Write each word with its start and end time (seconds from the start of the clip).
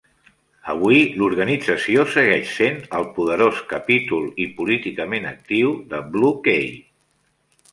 Avui, 0.71 1.01
l'organització 1.21 2.05
segueix 2.13 2.55
sent 2.61 2.79
el 2.99 3.05
poderós 3.19 3.61
capítol 3.75 4.25
i 4.47 4.49
políticament 4.63 5.29
actiu 5.33 5.77
de 5.93 6.01
Blue 6.17 6.33
Key. 6.49 6.67